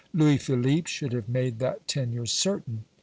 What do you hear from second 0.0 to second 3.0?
Louis Philippe should have made that tenure certain.